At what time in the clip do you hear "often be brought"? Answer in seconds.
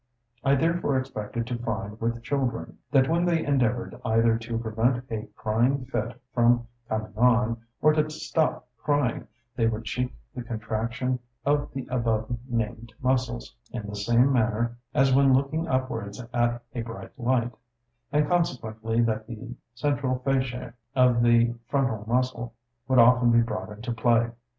22.97-23.69